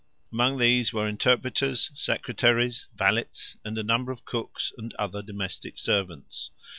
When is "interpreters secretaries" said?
1.07-2.87